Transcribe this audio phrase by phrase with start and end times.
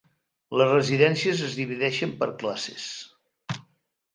[0.61, 2.89] Les residències es divideixen per classes.